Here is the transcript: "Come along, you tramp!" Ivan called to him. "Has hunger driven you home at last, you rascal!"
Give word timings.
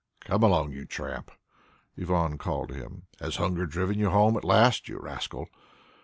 "Come 0.21 0.41
along, 0.41 0.71
you 0.71 0.85
tramp!" 0.85 1.29
Ivan 1.95 2.39
called 2.39 2.69
to 2.69 2.73
him. 2.73 3.03
"Has 3.19 3.35
hunger 3.35 3.67
driven 3.67 3.99
you 3.99 4.09
home 4.09 4.35
at 4.35 4.43
last, 4.43 4.89
you 4.89 4.97
rascal!" 4.97 5.47